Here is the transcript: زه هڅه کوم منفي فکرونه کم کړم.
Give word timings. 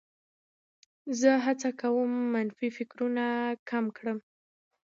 زه 1.19 1.31
هڅه 1.45 1.69
کوم 1.81 2.11
منفي 2.33 2.69
فکرونه 2.77 3.25
کم 3.69 3.85
کړم. 3.97 4.17